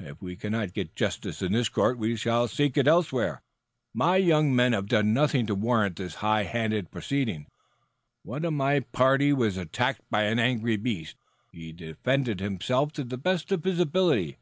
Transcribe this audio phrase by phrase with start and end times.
[0.00, 3.42] If we cannot get justice in this court we shall seek it elsewhere.
[3.92, 7.46] My young men have done nothing to warrant this high handed proceeding.
[8.22, 11.16] One of my party was attacked by an angry beast.
[11.52, 14.38] He defended himself to the best of his ability.